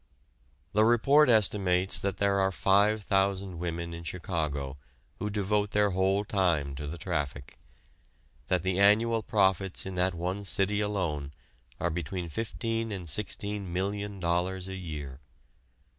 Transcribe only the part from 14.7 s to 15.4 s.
year.